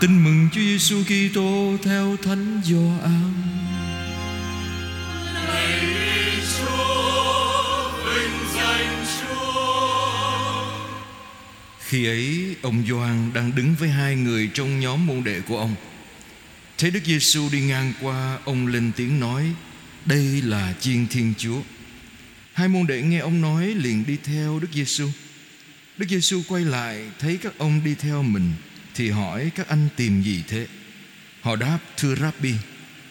[0.00, 3.32] Tin mừng Chúa Giêsu Kitô theo Thánh Gioan.
[11.80, 15.74] Khi ấy ông Gioan đang đứng với hai người trong nhóm môn đệ của ông.
[16.78, 19.44] Thấy Đức Giêsu đi ngang qua, ông lên tiếng nói:
[20.04, 21.60] "Đây là chiên Thiên Chúa."
[22.52, 25.08] Hai môn đệ nghe ông nói liền đi theo Đức Giêsu.
[25.96, 28.52] Đức Giêsu quay lại thấy các ông đi theo mình
[29.00, 30.66] thì hỏi các anh tìm gì thế?
[31.40, 32.54] Họ đáp thưa Rabbi,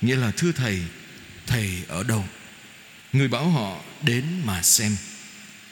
[0.02, 0.80] nghĩa là thưa thầy,
[1.48, 2.26] thầy ở đâu?
[3.14, 4.96] Người bảo họ đến mà xem.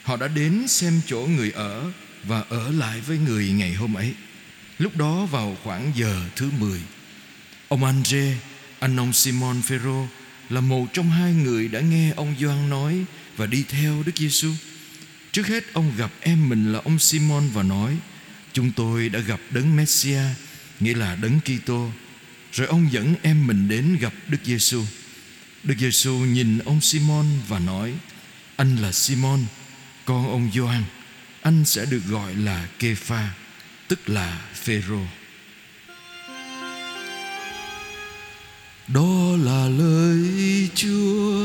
[0.04, 1.92] Họ đã đến xem chỗ người ở
[2.24, 4.14] và ở lại với người ngày hôm ấy.
[4.80, 6.80] Lúc đó vào khoảng giờ thứ 10
[7.68, 8.36] Ông Andre,
[8.80, 10.08] anh ông Simon Phêrô
[10.50, 13.06] là một trong hai người đã nghe ông Gioan nói
[13.36, 14.52] và đi theo Đức Giêsu.
[15.32, 17.98] Trước hết ông gặp em mình là ông Simon và nói:
[18.58, 20.22] "Chúng tôi đã gặp đấng Messia,
[20.80, 21.92] nghĩa là đấng Kitô."
[22.54, 24.84] Rồi ông dẫn em mình đến gặp Đức Giêsu.
[25.64, 27.94] Đức Giêsu nhìn ông Simon và nói:
[28.56, 29.40] "Anh là Simon,
[30.06, 30.84] con ông Gioan,
[31.42, 33.30] anh sẽ được gọi là Kepha,
[33.88, 35.02] tức là Phêrô."
[38.88, 41.37] Đó là lời Chúa.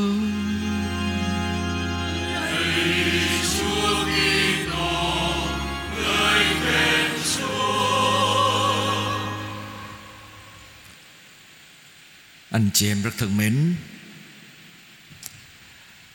[12.53, 13.75] Anh chị em rất thân mến,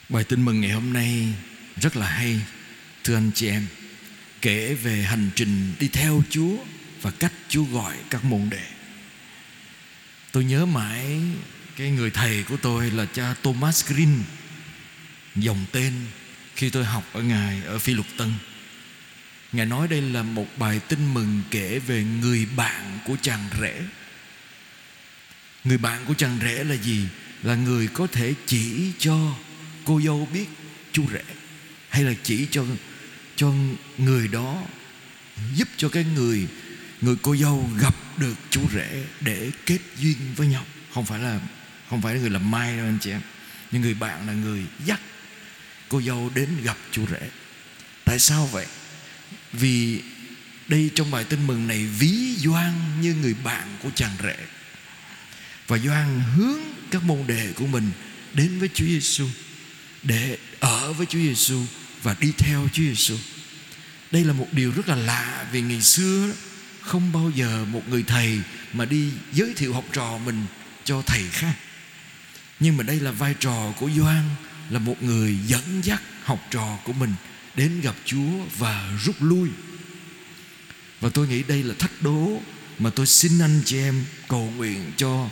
[0.08, 1.34] Bài tin mừng ngày hôm nay
[1.80, 2.40] rất là hay,
[3.04, 3.66] Thưa anh chị em.
[4.42, 6.56] Kể về hành trình đi theo Chúa
[7.02, 8.66] Và cách Chúa gọi các môn đệ.
[10.32, 11.20] Tôi nhớ mãi
[11.76, 14.22] Cái người thầy của tôi là cha Thomas Green,
[15.36, 15.92] Dòng tên
[16.56, 18.32] Khi tôi học ở Ngài Ở Phi Lục Tân.
[19.52, 23.82] Ngài nói đây là một bài tin mừng Kể về người bạn của chàng rể.
[25.64, 27.06] Người bạn của chàng rể là gì?
[27.42, 29.34] Là người có thể chỉ cho
[29.84, 30.46] cô dâu biết
[30.92, 31.22] chú rể,
[31.88, 32.64] Hay là chỉ cho
[33.36, 33.52] cho
[33.98, 34.62] người đó,
[35.54, 36.48] Giúp cho cái người
[37.00, 40.64] người cô dâu gặp được chú rể Để kết duyên với nhau
[40.94, 41.40] Không phải là,
[41.90, 43.20] không phải là người làm mai đâu anh chị em
[43.70, 45.00] Nhưng người bạn là người dắt
[45.88, 47.28] cô dâu đến gặp chú rể
[48.04, 48.66] Tại sao vậy?
[49.52, 50.02] Vì
[50.68, 54.36] đây trong bài tin mừng này ví Doan như người bạn của chàng rể
[55.68, 57.90] và Gioan hướng các môn đề của mình
[58.34, 59.26] đến với Chúa Giêsu,
[60.02, 61.62] để ở với Chúa Giêsu
[62.02, 63.16] và đi theo Chúa Giêsu.
[64.10, 66.32] Đây là một điều rất là lạ vì ngày xưa
[66.80, 68.38] không bao giờ một người thầy
[68.72, 70.46] mà đi giới thiệu học trò mình
[70.84, 71.54] cho thầy khác.
[72.60, 74.24] Nhưng mà đây là vai trò của Gioan
[74.70, 77.14] là một người dẫn dắt học trò của mình
[77.54, 79.48] đến gặp Chúa và rút lui.
[81.00, 82.40] Và tôi nghĩ đây là thách đố
[82.78, 85.28] mà tôi xin anh chị em cầu nguyện cho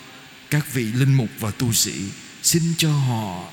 [0.51, 1.95] các vị linh mục và tu sĩ
[2.43, 3.53] xin cho họ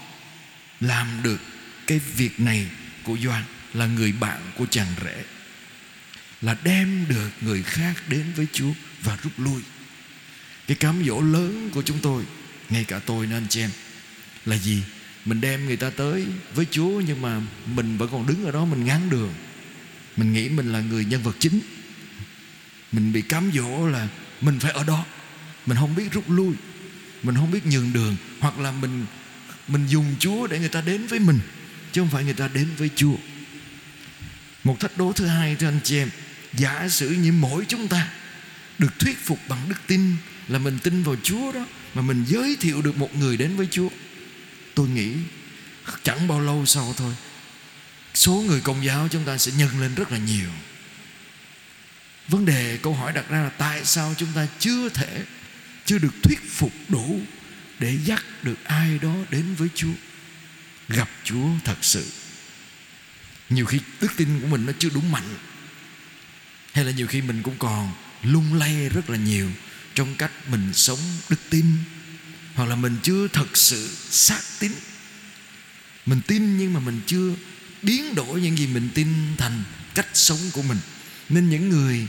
[0.79, 1.39] làm được
[1.87, 2.67] cái việc này
[3.03, 3.43] của Doan
[3.73, 5.23] là người bạn của chàng rể
[6.41, 9.61] là đem được người khác đến với Chúa và rút lui.
[10.67, 12.23] Cái cám dỗ lớn của chúng tôi,
[12.69, 13.69] ngay cả tôi nên chị em,
[14.45, 14.83] là gì?
[15.25, 16.25] Mình đem người ta tới
[16.55, 17.41] với Chúa nhưng mà
[17.75, 19.33] mình vẫn còn đứng ở đó mình ngán đường.
[20.17, 21.59] Mình nghĩ mình là người nhân vật chính.
[22.91, 24.07] Mình bị cám dỗ là
[24.41, 25.05] mình phải ở đó.
[25.65, 26.55] Mình không biết rút lui
[27.23, 29.05] mình không biết nhường đường hoặc là mình
[29.67, 31.39] mình dùng Chúa để người ta đến với mình
[31.91, 33.15] chứ không phải người ta đến với Chúa.
[34.63, 36.09] Một thách đố thứ hai thưa anh chị em,
[36.53, 38.09] giả sử như mỗi chúng ta
[38.79, 40.15] được thuyết phục bằng đức tin
[40.47, 43.67] là mình tin vào Chúa đó mà mình giới thiệu được một người đến với
[43.71, 43.89] Chúa.
[44.75, 45.13] Tôi nghĩ
[46.03, 47.13] chẳng bao lâu sau thôi
[48.13, 50.49] số người công giáo chúng ta sẽ nhân lên rất là nhiều.
[52.27, 55.23] Vấn đề câu hỏi đặt ra là tại sao chúng ta chưa thể
[55.85, 57.21] chưa được thuyết phục đủ
[57.79, 59.93] để dắt được ai đó đến với Chúa,
[60.89, 62.05] gặp Chúa thật sự.
[63.49, 65.35] Nhiều khi đức tin của mình nó chưa đủ mạnh,
[66.73, 69.49] hay là nhiều khi mình cũng còn lung lay rất là nhiều
[69.95, 70.99] trong cách mình sống
[71.29, 71.65] đức tin,
[72.55, 74.71] hoặc là mình chưa thật sự xác tín.
[76.05, 77.33] Mình tin nhưng mà mình chưa
[77.81, 79.07] biến đổi những gì mình tin
[79.37, 79.63] thành
[79.95, 80.77] cách sống của mình.
[81.29, 82.07] Nên những người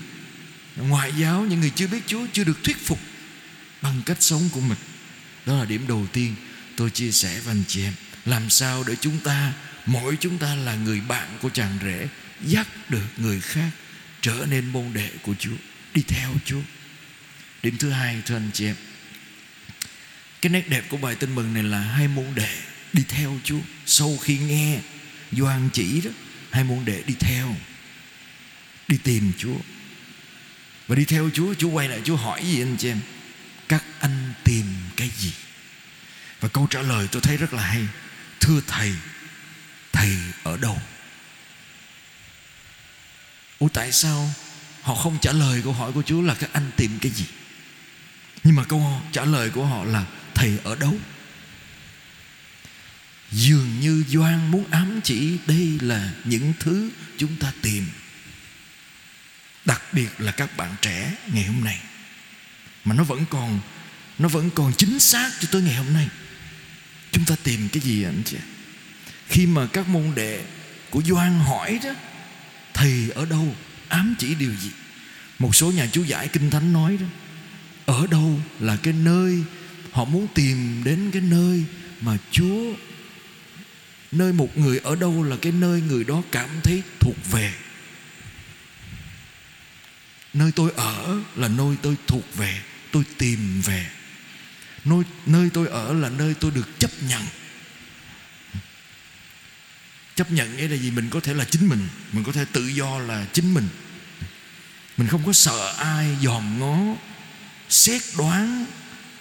[0.76, 3.00] ngoại giáo, những người chưa biết Chúa, chưa được thuyết phục
[3.84, 4.78] bằng cách sống của mình.
[5.46, 6.34] Đó là điểm đầu tiên
[6.76, 7.92] tôi chia sẻ với anh chị em.
[8.24, 9.52] Làm sao để chúng ta,
[9.86, 12.08] mỗi chúng ta là người bạn của chàng rể,
[12.44, 13.70] dắt được người khác
[14.20, 15.56] trở nên môn đệ của Chúa,
[15.94, 16.60] đi theo Chúa.
[17.62, 18.76] Điểm thứ hai, thưa anh chị em,
[20.42, 22.56] cái nét đẹp của bài tin mừng này là hai môn đệ
[22.92, 23.60] đi theo Chúa.
[23.86, 24.80] Sau khi nghe
[25.32, 26.10] Doan chỉ đó,
[26.50, 27.56] hai môn đệ đi theo,
[28.88, 29.56] đi tìm Chúa.
[30.86, 33.00] Và đi theo Chúa Chúa quay lại, Chúa hỏi gì anh chị em?
[33.74, 34.66] Các anh tìm
[34.96, 35.32] cái gì?
[36.40, 37.86] Và câu trả lời tôi thấy rất là hay.
[38.40, 38.92] Thưa thầy
[39.92, 40.82] thầy ở đâu?
[43.58, 44.34] Ủa, tại sao
[44.82, 47.24] họ không trả lời câu hỏi của Chúa là các anh tìm cái gì?
[48.44, 50.98] Nhưng mà câu trả lời của họ là, thầy ở đâu?
[53.32, 57.86] Dường như Doan muốn ám chỉ đây là những thứ chúng ta tìm.
[59.64, 61.80] Đặc biệt là các bạn trẻ ngày hôm nay
[62.84, 63.60] mà nó vẫn còn,
[64.18, 66.08] nó vẫn còn chính xác cho tới ngày hôm nay.
[67.12, 68.36] Chúng ta tìm cái gì anh chị?
[69.28, 70.44] Khi mà các môn đệ
[70.90, 71.90] của Doan hỏi đó,
[72.74, 73.54] thầy ở đâu?
[73.88, 74.70] Ám chỉ điều gì?
[75.38, 77.06] Một số nhà chú giải kinh thánh nói đó,
[77.86, 79.42] ở đâu là cái nơi
[79.92, 81.64] họ muốn tìm đến cái nơi
[82.00, 82.74] mà Chúa,
[84.12, 87.54] nơi một người ở đâu là cái nơi người đó cảm thấy thuộc về?
[90.32, 92.60] Nơi tôi ở là nơi tôi thuộc về
[92.94, 93.86] tôi tìm về.
[94.84, 97.22] Nơi nơi tôi ở là nơi tôi được chấp nhận.
[100.14, 100.90] Chấp nhận nghĩa là gì?
[100.90, 101.88] Mình có thể là chính mình.
[102.12, 103.68] Mình có thể tự do là chính mình.
[104.96, 106.96] Mình không có sợ ai dòm ngó,
[107.68, 108.66] xét đoán,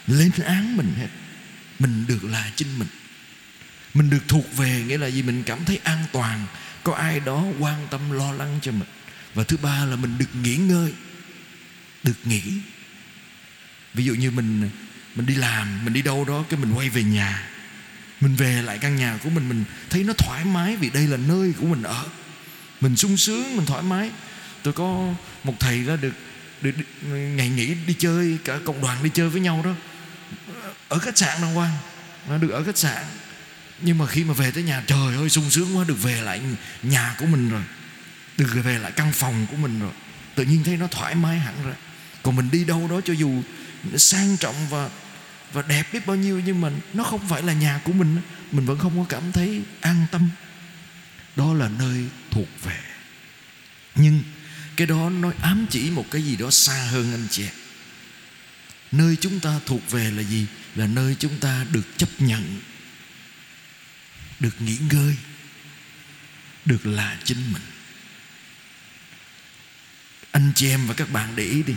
[0.06, 1.08] lên án mình hết.
[1.78, 2.88] Mình được là chính mình.
[3.94, 5.22] Mình được thuộc về nghĩa là gì?
[5.22, 6.46] Mình cảm thấy an toàn.
[6.82, 8.88] Có ai đó quan tâm, lo lắng cho mình.
[9.34, 10.92] Và thứ ba là mình được nghỉ ngơi.
[12.02, 12.42] Được nghỉ
[13.94, 14.70] ví dụ như mình
[15.14, 17.48] mình đi làm mình đi đâu đó cái mình quay về nhà
[18.20, 21.16] mình về lại căn nhà của mình mình thấy nó thoải mái vì đây là
[21.16, 22.04] nơi của mình ở.
[22.80, 24.10] Mình sung sướng mình thoải mái.
[24.62, 25.14] Tôi có
[25.44, 26.12] một thầy đó được
[26.62, 29.70] được, được ngày nghỉ đi chơi cả cộng đoàn đi chơi với nhau đó.
[30.88, 31.76] Ở khách sạn đàng hoàng
[32.28, 33.04] nó được ở khách sạn.
[33.80, 36.40] Nhưng mà khi mà về tới nhà trời ơi sung sướng quá được về lại
[36.82, 37.62] nhà của mình rồi.
[38.38, 39.92] Được về lại căn phòng của mình rồi.
[40.34, 41.74] Tự nhiên thấy nó thoải mái hẳn rồi
[42.22, 43.42] còn mình đi đâu đó cho dù
[43.96, 44.90] sang trọng và
[45.52, 46.40] và đẹp biết bao nhiêu.
[46.44, 48.20] Nhưng mà nó không phải là nhà của mình.
[48.52, 50.30] Mình vẫn không có cảm thấy an tâm.
[51.36, 52.78] Đó là nơi thuộc về.
[53.94, 54.22] Nhưng
[54.76, 57.44] cái đó nó ám chỉ một cái gì đó xa hơn anh chị
[58.94, 60.46] nơi chúng ta thuộc về là gì?
[60.74, 62.60] Là nơi chúng ta được chấp nhận,
[64.40, 65.16] được nghỉ ngơi,
[66.64, 67.62] được là chính mình.
[70.30, 71.74] Anh chị em và các bạn để ý đi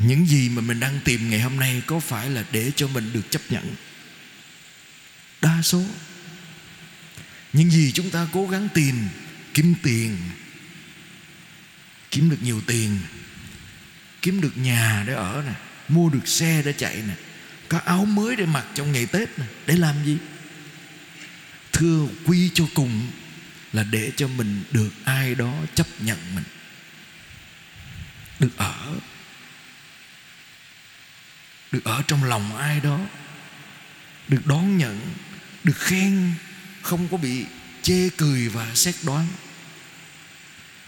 [0.00, 3.12] những gì mà mình đang tìm ngày hôm nay có phải là để cho mình
[3.12, 3.74] được chấp nhận?
[5.40, 5.84] Đa số.
[7.52, 9.08] Những gì chúng ta cố gắng tìm,
[9.54, 10.16] kiếm tiền,
[12.10, 12.98] kiếm được nhiều tiền,
[14.22, 15.52] kiếm được nhà để ở nè,
[15.88, 17.14] mua được xe để chạy nè,
[17.68, 20.16] có áo mới để mặc trong ngày tết nè, để làm gì?
[21.72, 23.10] Thưa quy cho cùng
[23.72, 26.44] là để cho mình được ai đó chấp nhận mình.
[28.40, 28.94] Được ở
[31.72, 33.00] được ở trong lòng ai đó,
[34.28, 35.00] được đón nhận,
[35.64, 36.32] được khen,
[36.82, 37.44] không có bị
[37.82, 39.26] chê cười và xét đoán.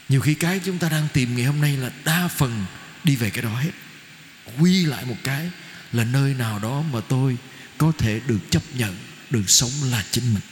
[0.09, 2.65] Nhiều khi cái chúng ta đang tìm ngày hôm nay là đa phần
[3.05, 3.71] đi về cái đó hết.
[4.59, 5.51] Quy lại một cái
[5.93, 7.37] là nơi nào đó mà tôi
[7.79, 8.97] có thể được chấp nhận,
[9.31, 10.43] được sống là chính mình.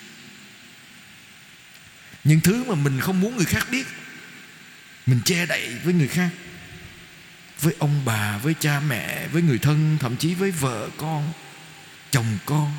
[2.24, 3.86] Những thứ mà mình không muốn người khác biết,
[5.06, 6.30] mình che đậy với người khác
[7.60, 11.32] với ông bà, với cha mẹ, với người thân, thậm chí với vợ con,
[12.10, 12.72] chồng con,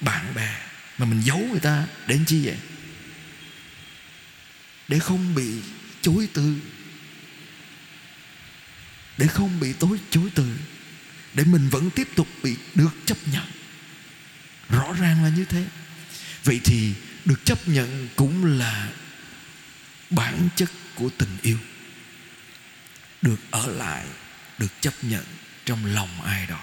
[0.00, 0.54] bạn bè
[0.98, 2.56] mà mình giấu người ta đến chi vậy?
[4.88, 5.62] Để không bị
[6.02, 6.54] chối từ.
[9.18, 10.56] Để không bị tối, chối từ.
[11.34, 13.44] Để mình vẫn tiếp tục bị được chấp nhận.
[14.68, 15.64] Rõ ràng là như thế.
[16.44, 16.92] Vậy thì
[17.24, 18.90] được chấp nhận cũng là
[20.10, 21.58] bản chất của tình yêu
[23.22, 24.04] được ở lại,
[24.58, 25.24] được chấp nhận
[25.64, 26.60] trong lòng ai đó.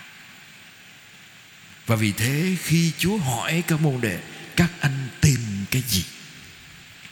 [1.85, 4.19] Và vì thế khi Chúa hỏi các môn đệ,
[4.55, 6.03] các anh tìm cái gì?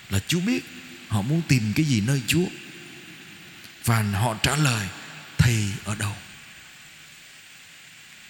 [0.09, 0.63] Là Chúa biết
[1.07, 2.45] họ muốn tìm cái gì nơi Chúa.
[3.85, 4.87] Và họ trả lời,
[5.37, 6.15] thầy ở đâu?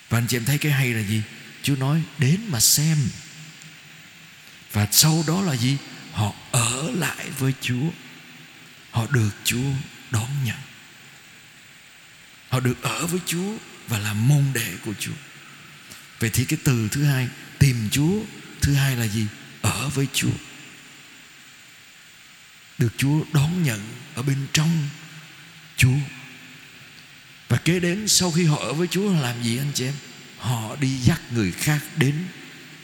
[0.10, 1.22] Và anh chị em thấy cái hay là gì?
[1.63, 2.98] Chúa nói, đến mà xem.
[4.72, 5.77] Và sau đó là gì?
[6.13, 7.89] Họ ở lại với Chúa.
[8.91, 9.72] Họ được Chúa
[10.12, 10.58] đón nhận
[12.53, 13.53] họ được ở với Chúa
[13.88, 15.13] và là môn đệ của Chúa.
[16.19, 17.27] Vậy thì cái từ thứ hai,
[17.60, 18.22] tìm Chúa,
[18.62, 19.27] thứ hai là gì?
[19.62, 20.38] Ở với Chúa.
[22.77, 23.81] Được Chúa đón nhận
[24.15, 24.89] ở bên trong
[25.77, 25.98] Chúa.
[27.50, 29.95] Và kế đến sau khi họ ở với Chúa, làm gì anh chị em?
[30.38, 32.25] Họ đi dắt người khác đến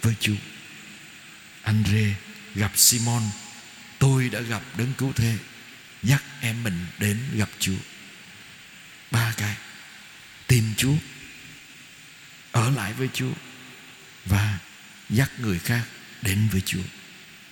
[0.01, 0.39] với Chúa.
[1.63, 2.15] Andre
[2.55, 3.23] gặp Simon,
[3.99, 5.38] tôi đã gặp đấng cứu thế,
[6.03, 7.77] dắt em mình đến gặp Chúa
[9.12, 9.56] ba cái.
[10.48, 10.96] Tìm chúa.
[12.51, 13.32] Ở lại với chúa.
[14.25, 14.60] Và
[15.10, 15.84] dắt người khác
[16.22, 16.84] đến với chúa.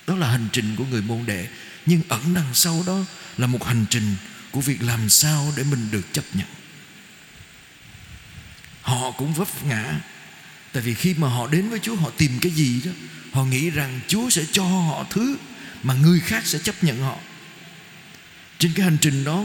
[0.06, 1.48] Đó là hành trình của người môn đệ.
[1.86, 3.04] Nhưng ẩn đằng sau đó
[3.36, 4.16] là một hành trình
[4.50, 6.46] của việc làm sao để mình được chấp nhận.
[8.82, 10.00] Họ cũng vấp ngã.
[10.72, 12.92] Tại vì khi mà họ đến với chúa, họ tìm cái gì đó,
[13.32, 15.36] họ nghĩ rằng chúa sẽ cho họ thứ
[15.82, 17.16] mà người khác sẽ chấp nhận họ.
[18.58, 19.44] Trên cái hành trình đó,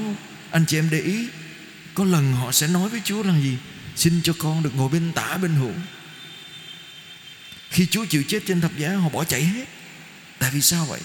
[0.52, 1.28] anh chị em để ý
[1.96, 3.58] có lần họ sẽ nói với chúa là gì?
[3.96, 5.74] Xin cho con được ngồi bên tả bên hữu.
[7.70, 9.66] Khi chúa chịu chết trên thập giá, họ bỏ chạy hết.
[10.40, 11.00] Tại vì sao vậy?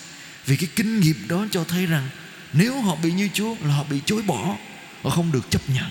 [0.47, 2.09] Vì cái kinh nghiệm đó cho thấy rằng
[2.53, 4.57] nếu họ bị như chúa là họ bị chối bỏ,
[5.03, 5.91] họ không được chấp nhận.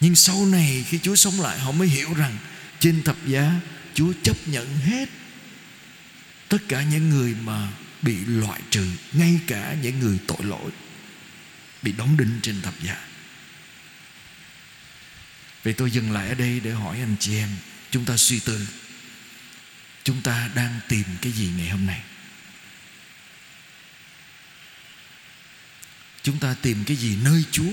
[0.00, 2.36] Nhưng sau này khi chúa sống lại, họ mới hiểu rằng
[2.80, 3.52] trên thập giá,
[3.94, 5.08] chúa chấp nhận hết
[6.48, 7.68] tất cả những người mà
[8.02, 10.70] bị loại trừ, ngay cả những người tội lỗi,
[11.82, 12.96] bị đóng đinh trên thập giá
[15.68, 17.48] vậy tôi dừng lại ở đây để hỏi anh chị em,
[17.90, 18.68] chúng ta suy tư.
[20.04, 22.02] Chúng ta đang tìm cái gì ngày hôm nay?
[26.22, 27.72] Chúng ta tìm cái gì nơi chúa?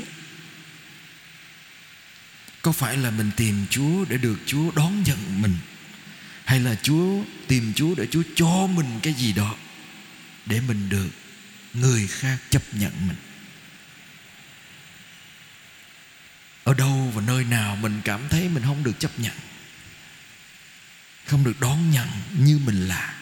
[2.62, 5.58] Có phải là mình tìm chúa để được chúa đón nhận mình?
[6.46, 9.56] Hay là chúa tìm chúa để chúa cho mình cái gì đó
[10.46, 11.10] để mình được
[11.74, 13.18] người khác chấp nhận mình?
[16.66, 19.34] Ở đâu và nơi nào mình cảm thấy mình không được chấp nhận,
[21.26, 22.08] không được đón nhận
[22.40, 23.16] như mình là.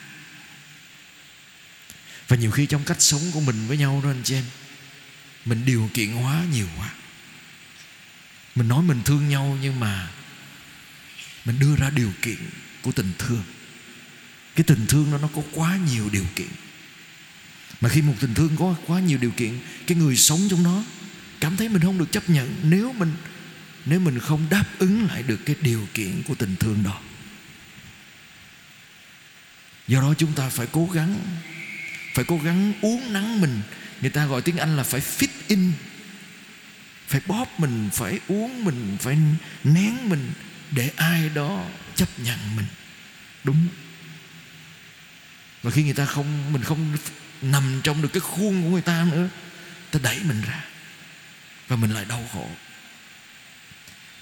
[2.28, 4.44] Và nhiều khi trong cách sống của mình với nhau đó anh chị em,
[5.46, 6.94] mình điều kiện hóa nhiều quá.
[8.56, 10.10] Mình nói mình thương nhau nhưng mà
[11.46, 12.38] mình đưa ra điều kiện
[12.82, 13.44] của tình thương.
[14.56, 16.50] Cái tình thương đó nó có quá nhiều điều kiện.
[17.82, 20.84] Mà khi một tình thương có quá nhiều điều kiện, cái người sống trong nó
[21.40, 22.56] cảm thấy mình không được chấp nhận.
[22.64, 23.12] Nếu mình
[23.86, 27.02] nếu mình không đáp ứng lại được cái điều kiện của tình thương đó,
[29.88, 31.20] do đó chúng ta phải cố gắng,
[32.14, 33.62] phải cố gắng uống nắng mình.
[34.02, 35.72] Người ta gọi tiếng anh là phải fit in,
[37.08, 39.18] phải bóp mình, phải uống mình, phải
[39.64, 40.32] nén mình
[40.72, 42.66] để ai đó chấp nhận mình.
[43.44, 43.68] Đúng.
[45.64, 46.98] Và khi người ta không, mình không
[47.42, 49.28] nằm trong được cái khuôn của người ta nữa,
[49.92, 50.64] ta đẩy mình ra
[51.68, 52.50] và mình lại đau khổ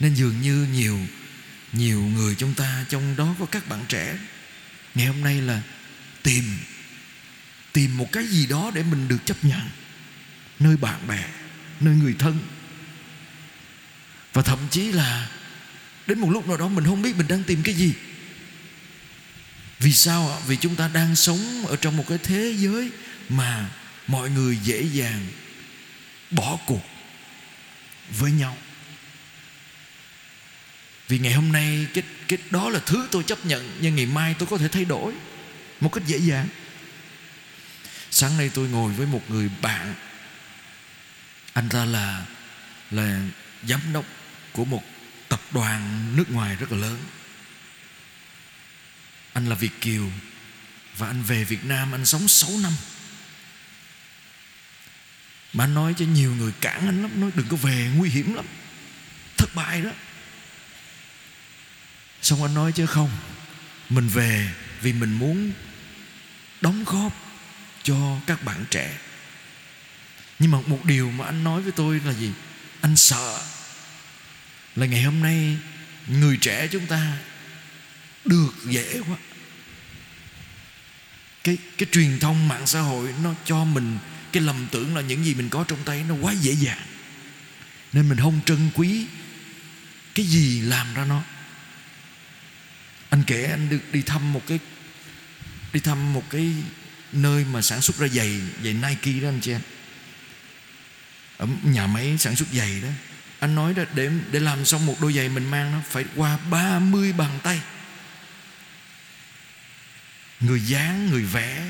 [0.01, 0.99] nên dường như nhiều
[1.73, 4.17] nhiều người chúng ta, trong đó có các bạn trẻ,
[4.95, 5.61] ngày hôm nay là
[6.23, 6.43] tìm
[7.73, 9.69] tìm một cái gì đó để mình được chấp nhận.
[10.59, 11.23] Nơi bạn bè,
[11.79, 12.39] nơi người thân.
[14.33, 15.29] Và thậm chí là
[16.07, 17.93] đến một lúc nào đó mình không biết mình đang tìm cái gì.
[19.79, 20.37] Vì sao ạ?
[20.47, 22.89] Vì chúng ta đang sống ở trong một cái thế giới
[23.29, 23.69] mà
[24.07, 25.27] mọi người dễ dàng
[26.31, 26.85] bỏ cuộc
[28.19, 28.57] với nhau
[31.11, 34.35] vì ngày hôm nay cái cái đó là thứ tôi chấp nhận, nhưng ngày mai
[34.39, 35.13] tôi có thể thay đổi
[35.79, 36.47] một cách dễ dàng.
[38.11, 39.95] Sáng nay tôi ngồi với một người bạn.
[41.53, 42.25] Anh ta là
[42.91, 43.21] là
[43.67, 44.05] giám đốc
[44.51, 44.83] của một
[45.29, 46.99] tập đoàn nước ngoài rất là lớn.
[49.33, 50.11] Anh là Việt Kiều
[50.97, 52.73] và anh về Việt Nam anh sống 6 năm.
[55.53, 58.33] Mà anh nói cho nhiều người cản anh lắm, nói đừng có về, nguy hiểm
[58.33, 58.45] lắm.
[59.37, 59.91] Thất bại đó
[62.21, 63.09] xong anh nói chứ không?
[63.89, 64.49] Mình về
[64.81, 65.51] vì mình muốn
[66.61, 67.13] đóng góp
[67.83, 68.97] cho các bạn trẻ.
[70.39, 72.31] Nhưng mà một điều mà anh nói với tôi là gì?
[72.81, 73.41] Anh sợ
[74.75, 75.57] là ngày hôm nay
[76.07, 77.17] người trẻ chúng ta
[78.25, 79.17] được dễ quá.
[81.43, 83.97] Cái cái truyền thông mạng xã hội nó cho mình
[84.31, 86.87] cái lầm tưởng là những gì mình có trong tay nó quá dễ dàng.
[87.93, 89.05] Nên mình không trân quý
[90.15, 91.23] cái gì làm ra nó
[93.21, 94.59] anh kể anh được đi thăm một cái,
[95.73, 96.53] đi thăm một cái
[97.11, 99.61] nơi mà sản xuất ra giày giày Nike đó anh chị em.
[101.37, 102.87] Ở nhà máy sản xuất giày đó.
[103.39, 106.37] Anh nói đó, để để làm xong một đôi giày mình mang nó phải qua
[106.37, 107.61] 30 bàn tay.
[110.39, 111.65] Người dán, người vẽ,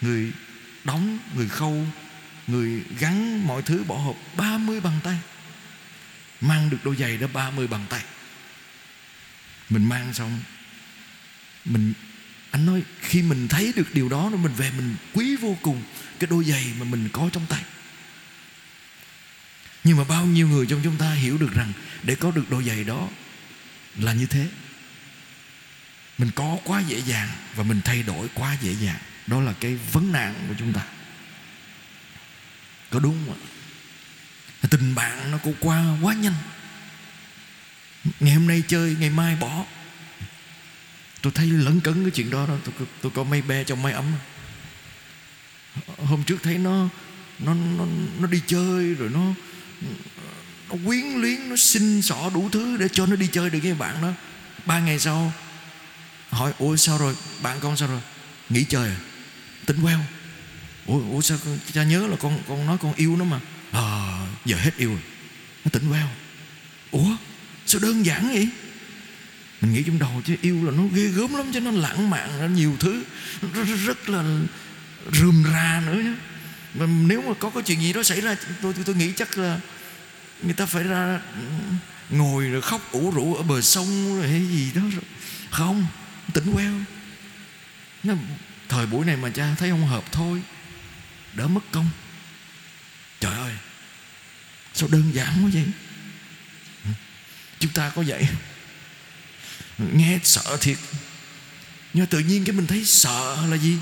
[0.00, 0.32] người
[0.84, 1.86] đóng, người khâu,
[2.46, 5.16] người gắn mọi thứ bỏ hộp 30 bàn tay.
[6.40, 8.02] Mang được đôi giày đó 30 bàn tay.
[9.70, 10.40] Mình mang xong
[11.64, 11.92] mình,
[12.50, 15.82] anh nói, khi mình thấy được điều đó mình về mình quý vô cùng
[16.18, 17.62] cái đôi giày mà mình có trong tay.
[19.84, 22.64] Nhưng mà bao nhiêu người trong chúng ta hiểu được rằng để có được đôi
[22.64, 23.08] giày đó
[23.96, 24.48] là như thế.
[26.18, 28.98] Mình có quá dễ dàng và mình thay đổi quá dễ dàng.
[29.26, 30.82] Đó là cái vấn nạn của chúng ta.
[32.90, 33.40] Có đúng không ạ?
[34.70, 36.34] Tình bạn nó cũng qua quá nhanh.
[38.20, 39.64] Ngày hôm nay chơi, ngày mai bỏ
[41.24, 42.54] tôi thấy lấn cấn cái chuyện đó đó.
[42.64, 44.04] Tôi, tôi có mây be trong máy ấm.
[45.98, 46.88] Hôm trước thấy nó
[47.38, 47.86] nó nó
[48.18, 49.20] nó đi chơi rồi nó
[50.68, 53.74] nó quyến luyến nó xin xỏ đủ thứ để cho nó đi chơi được với
[53.74, 54.12] bạn đó.
[54.66, 55.32] Ba ngày sau
[56.30, 57.14] hỏi ủa sao rồi?
[57.42, 58.00] Bạn con sao rồi?
[58.48, 58.96] Nghỉ chơi à.
[59.66, 60.00] Tính queo.
[60.86, 61.38] Ủa, ủa sao
[61.72, 63.40] cha nhớ là con con nói con yêu nó mà.
[63.72, 65.02] À, giờ hết yêu rồi.
[65.64, 66.08] Nó tỉnh queo.
[66.90, 67.16] Ủa
[67.66, 68.48] sao đơn giản vậy?
[69.64, 72.40] Mình nghĩ trong đầu chứ yêu là nó ghê gớm lắm chứ nó lãng mạn
[72.40, 73.04] nó nhiều thứ.
[73.54, 74.38] Rất, rất là
[75.12, 76.14] rườm rà nữa nhé
[76.74, 79.38] mà nếu mà có cái chuyện gì đó xảy ra tôi tôi, tôi nghĩ chắc
[79.38, 79.60] là
[80.42, 81.40] người ta phải ra ừ,
[82.10, 85.02] ngồi rồi khóc ủ rũ ở bờ sông rồi hay gì đó rồi.
[85.50, 85.86] Không
[86.34, 86.72] tỉnh queo.
[88.02, 88.14] Nó
[88.68, 90.42] thời buổi này mà cha thấy không hợp thôi.
[91.34, 91.88] Đỡ mất công.
[93.20, 93.52] Trời ơi
[94.74, 95.64] sao đơn giản quá vậy?
[96.84, 96.90] Ừ,
[97.58, 98.28] chúng ta có vậy?
[99.78, 100.78] Nghe sợ thiệt.
[101.92, 103.78] Nhưng tự nhiên cái mình thấy sợ là gì?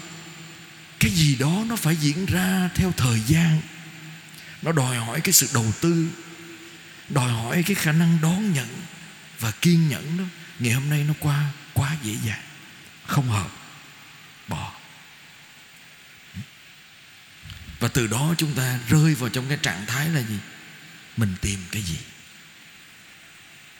[0.98, 3.60] Cái gì đó nó phải diễn ra theo thời gian.
[4.62, 6.08] Nó đòi hỏi cái sự đầu tư.
[7.08, 8.68] Đòi hỏi cái khả năng đón nhận
[9.40, 10.24] và kiên nhẫn đó.
[10.58, 12.42] Ngày hôm nay nó qua, quá dễ dàng.
[13.06, 13.48] Không hợp,
[14.48, 14.72] bỏ.
[17.80, 20.38] Và từ đó chúng ta rơi vào trong cái trạng thái là gì?
[21.16, 21.98] Mình tìm cái gì?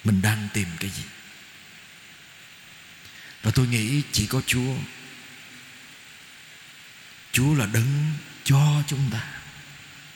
[0.04, 1.02] Mình đang tìm cái gì?
[3.42, 4.74] Và tôi nghĩ chỉ có chúa.
[7.32, 8.12] Chúa là đấng
[8.44, 9.24] cho chúng ta,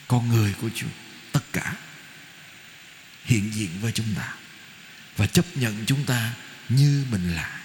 [0.07, 0.87] con người của chúa,
[1.31, 1.75] tất cả
[3.25, 4.33] hiện diện với chúng ta
[5.17, 6.33] và chấp nhận chúng ta
[6.69, 7.61] như mình là.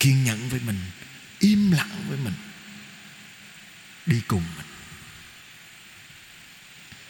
[0.00, 0.80] Kiên nhẫn với mình,
[1.38, 2.34] im lặng với mình,
[4.06, 4.66] đi cùng mình.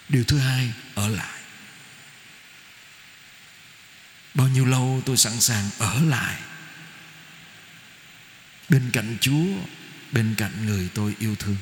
[0.08, 1.40] Điều thứ hai, ở lại.
[4.34, 6.40] Bao nhiêu lâu tôi sẵn sàng ở lại?
[8.74, 9.44] Bên cạnh chúa
[10.12, 11.56] bên cạnh người tôi yêu thương.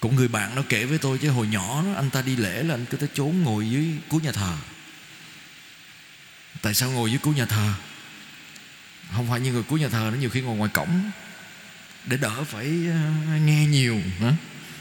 [0.00, 2.62] Cũng người bạn nó kể với tôi chứ hồi nhỏ đó, anh ta đi lễ
[2.62, 4.56] là anh cứ tới trốn ngồi dưới cuối nhà thờ.
[6.62, 7.72] Tại sao ngồi dưới cuối nhà thờ?
[9.12, 11.10] Không phải như người cuối nhà thờ nó nhiều khi ngồi ngoài cổng
[12.06, 14.32] để đỡ phải ờ, nghe nhiều hả?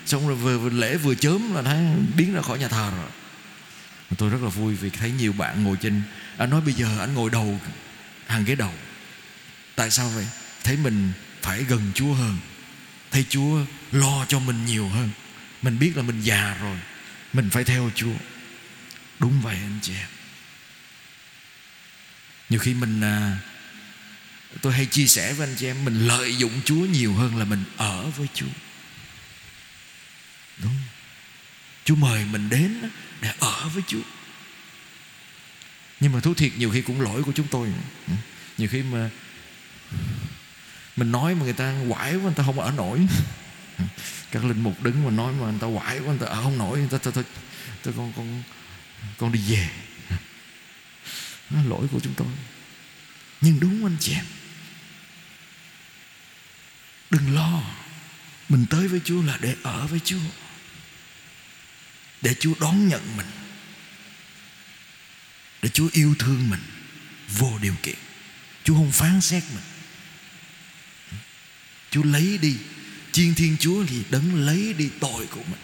[0.05, 1.77] xong rồi vừa, vừa lễ vừa chớm là thấy
[2.15, 3.09] biến ra khỏi nhà thờ rồi.
[4.17, 6.01] Tôi rất là vui vì thấy nhiều bạn ngồi trên.
[6.37, 7.59] Anh nói bây giờ anh ngồi đầu
[8.27, 8.73] hàng ghế đầu
[9.79, 10.27] tại sao vậy?
[10.63, 11.11] Thấy mình
[11.41, 12.37] phải gần chúa hơn.
[13.11, 15.09] Thấy chúa lo cho mình nhiều hơn.
[15.61, 16.77] Mình biết là mình già rồi.
[17.33, 18.15] Mình phải theo chúa.
[19.19, 20.07] Đúng vậy anh chị em.
[22.49, 23.37] Nhiều khi mình à,
[24.61, 27.45] tôi hay chia sẻ với anh chị em mình lợi dụng chúa nhiều hơn là
[27.45, 28.53] mình ở với chúa.
[30.57, 30.75] Đúng.
[31.85, 32.89] Chúa mời mình đến
[33.21, 34.03] để ở với chúa.
[35.99, 37.69] Nhưng mà thú thiệt nhiều khi cũng lỗi của chúng tôi
[38.57, 39.09] nhiều khi mà
[40.95, 42.99] mình nói mà người ta quải quá, người ta không ở nổi.
[44.31, 46.57] Các linh mục đứng mà nói mà người ta quải quá, người ta ở không
[46.57, 46.79] nổi.
[46.79, 47.23] Người ta thôi
[47.83, 48.43] tôi con con
[49.17, 49.69] con đi về.
[51.49, 52.27] Nó lỗi của chúng tôi.
[53.41, 54.25] Nhưng đúng anh chị em?
[57.09, 57.63] Đừng lo.
[58.49, 60.17] Mình tới với chúa là để ở với chúa.
[62.21, 63.27] Để chúa đón nhận mình.
[65.61, 66.61] Để chúa yêu thương mình
[67.27, 67.97] vô điều kiện.
[68.63, 69.63] Chúa không phán xét mình
[71.91, 72.57] chúa lấy đi.
[73.11, 75.59] Chiên thiên chúa thì đấng lấy đi tội của mình,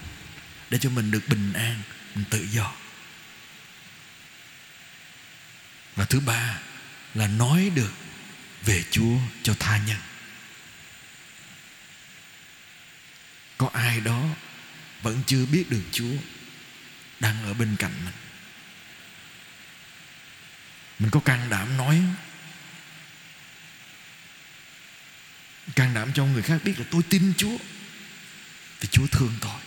[0.70, 1.82] để cho mình được bình an,
[2.16, 2.72] mình tự do.
[5.96, 6.60] Và thứ ba
[7.14, 7.94] là nói được
[8.64, 9.98] về chúa cho tha nhân.
[13.58, 14.24] Có ai đó
[15.02, 16.14] vẫn chưa biết được chúa
[17.20, 18.14] đang ở bên cạnh mình?
[21.00, 22.02] Mình có can đảm nói
[25.76, 27.58] càng đảm cho người khác biết là tôi tin chúa.
[28.80, 29.60] Vì chúa thương tôi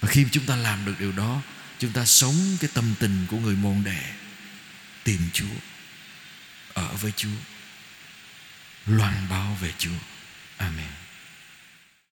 [0.00, 1.42] và khi chúng ta làm được điều đó,
[1.78, 4.02] chúng ta sống cái tâm tình của người môn đệ,
[5.04, 5.56] tìm chúa,
[6.74, 7.38] ở với chúa,
[8.86, 9.98] loan báo về chúa.
[10.56, 11.05] Amen.